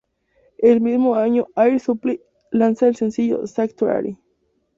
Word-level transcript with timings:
El 0.57 0.81
mismo 0.81 1.13
año 1.13 1.45
Air 1.55 1.79
Supply 1.79 2.19
lanza 2.49 2.87
el 2.87 2.95
sencillo 2.95 3.45
"Sanctuary". 3.45 4.17